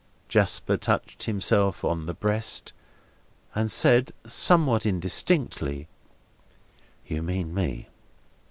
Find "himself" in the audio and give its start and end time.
1.25-1.85